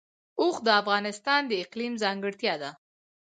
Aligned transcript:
اوښ 0.41 0.55
د 0.65 0.67
افغانستان 0.81 1.41
د 1.47 1.51
اقلیم 1.63 1.93
ځانګړتیا 2.03 2.53
ده. 2.61 2.71